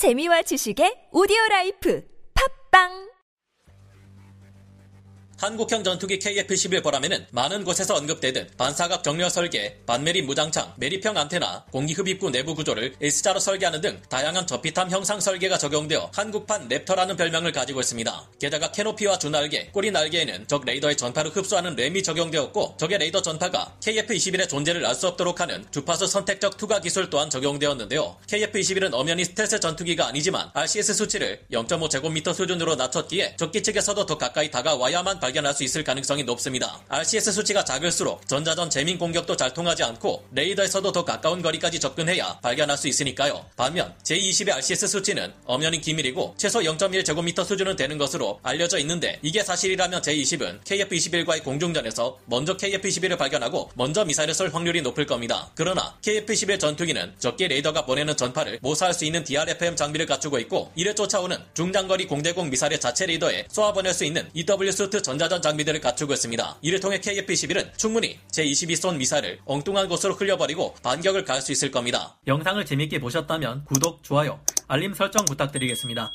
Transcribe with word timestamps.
재미와 0.00 0.40
지식의 0.40 1.08
오디오 1.12 1.36
라이프 1.50 2.02
한국형 5.40 5.82
전투기 5.82 6.18
KF-21 6.18 6.82
보라매는 6.82 7.28
많은 7.30 7.64
곳에서 7.64 7.94
언급되듯 7.94 8.58
반사각 8.58 9.02
정렬 9.02 9.30
설계, 9.30 9.78
반매립 9.86 10.26
무장창, 10.26 10.74
매립형 10.76 11.16
안테나, 11.16 11.64
공기흡입구 11.72 12.30
내부 12.30 12.54
구조를 12.54 12.94
S자로 13.00 13.40
설계하는 13.40 13.80
등 13.80 14.02
다양한 14.10 14.46
저피탐 14.46 14.90
형상 14.90 15.18
설계가 15.18 15.56
적용되어 15.56 16.10
한국판 16.14 16.68
랩터라는 16.68 17.16
별명을 17.16 17.52
가지고 17.52 17.80
있습니다. 17.80 18.28
게다가 18.38 18.70
캐노피와 18.70 19.16
주날개, 19.18 19.68
꼬리 19.72 19.90
날개에는 19.90 20.46
적 20.46 20.62
레이더의 20.62 20.98
전파를 20.98 21.30
흡수하는 21.34 21.74
RAM이 21.74 22.02
적용되었고 22.02 22.74
적의 22.76 22.98
레이더 22.98 23.22
전파가 23.22 23.76
KF-21의 23.80 24.46
존재를 24.46 24.84
알 24.84 24.94
수 25.00 25.06
없도록 25.08 25.40
하는 25.40 25.64
주파수 25.70 26.06
선택적 26.06 26.58
투과 26.58 26.80
기술 26.82 27.08
또한 27.08 27.30
적용되었는데요. 27.30 28.18
KF-21은 28.26 28.90
엄연히 28.92 29.24
스텔스 29.24 29.60
전투기가 29.60 30.06
아니지만 30.08 30.50
RCS 30.52 30.92
수치를 30.92 31.40
0.5제곱미터 31.50 32.34
수준으로 32.34 32.76
낮췄기에 32.76 33.36
적기 33.38 33.62
측에서도 33.62 34.04
더 34.04 34.18
가까이 34.18 34.50
다가와야만 34.50 35.18
발견할 35.20 35.54
수 35.54 35.64
있을 35.64 35.84
가능성이 35.84 36.24
높습니다. 36.24 36.80
RCS 36.88 37.32
수치가 37.32 37.64
작을수록 37.64 38.26
전자전 38.26 38.70
재밍 38.70 38.98
공격도 38.98 39.36
잘 39.36 39.52
통하지 39.52 39.82
않고 39.82 40.24
레이더에서도 40.32 40.92
더 40.92 41.04
가까운 41.04 41.42
거리까지 41.42 41.80
접근해야 41.80 42.38
발견할 42.40 42.76
수 42.76 42.88
있으니까요. 42.88 43.44
반면 43.56 43.94
J20의 44.04 44.54
RCS 44.54 44.86
수치는 44.88 45.32
엄연히 45.44 45.80
기밀이고 45.80 46.34
최소 46.36 46.60
0.1제곱미터 46.60 47.44
수준은 47.44 47.76
되는 47.76 47.98
것으로 47.98 48.40
알려져 48.42 48.78
있는데 48.78 49.18
이게 49.22 49.42
사실이라면 49.42 50.02
J20은 50.02 50.62
KF-21과의 50.64 51.42
공중전에서 51.44 52.18
먼저 52.26 52.56
KF-21을 52.56 53.18
발견하고 53.18 53.70
먼저 53.74 54.04
미사일을 54.04 54.34
쏠 54.34 54.52
확률이 54.52 54.82
높을 54.82 55.06
겁니다. 55.06 55.50
그러나 55.54 55.96
KF-21 56.02 56.58
전투기는 56.60 57.14
적기 57.18 57.48
레이더가 57.48 57.86
보내는 57.86 58.16
전파를 58.16 58.58
모사할 58.62 58.94
수 58.94 59.04
있는 59.04 59.24
DRFM 59.24 59.76
장비를 59.76 60.06
갖추고 60.06 60.38
있고 60.40 60.72
이를 60.74 60.94
쫓아오는 60.94 61.36
중장거리 61.54 62.06
공대공 62.06 62.50
미사일의 62.50 62.80
자체 62.80 63.06
레이더에 63.06 63.46
쏘아보낼 63.50 63.94
수 63.94 64.04
있는 64.04 64.28
EW 64.34 64.72
수트 64.72 65.02
전자 65.02 65.19
전 65.28 65.42
장비들을 65.42 65.80
갖추고 65.80 66.12
있습니다. 66.12 66.58
이를 66.62 66.80
통해 66.80 66.98
KF-21은 67.00 67.76
충분히 67.76 68.18
제-22쏜 68.30 68.96
미사일을 68.96 69.38
엉뚱한 69.44 69.88
곳으로 69.88 70.14
흘려버리고 70.14 70.74
반격을 70.82 71.24
가할 71.24 71.42
수 71.42 71.52
있을 71.52 71.70
겁니다. 71.70 72.18
영상을 72.26 72.64
재밌게 72.64 73.00
보셨다면 73.00 73.64
구독, 73.64 74.02
좋아요, 74.02 74.40
알림 74.68 74.94
설정 74.94 75.24
부탁드리겠습니다. 75.24 76.12